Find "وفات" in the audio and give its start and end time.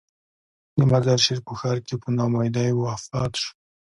2.73-3.33